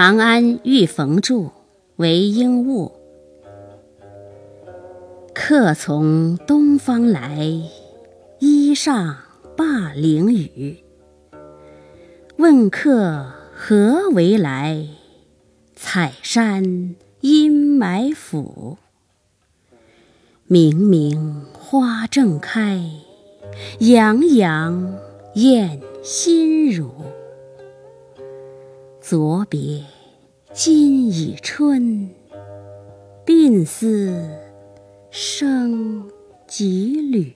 [0.00, 1.50] 长安遇逢住，
[1.96, 2.92] 为应物。
[5.34, 7.44] 客从东方来，
[8.38, 9.16] 衣上
[9.56, 10.84] 灞陵雨。
[12.36, 14.86] 问客何为来？
[15.74, 18.78] 采山阴霾府。
[20.46, 22.88] 明明花正开，
[23.80, 24.96] 洋洋
[25.34, 26.88] 艳心如。
[29.10, 29.82] 昨别
[30.52, 32.10] 今已春，
[33.24, 34.14] 鬓丝
[35.10, 36.04] 生
[36.46, 37.34] 几缕。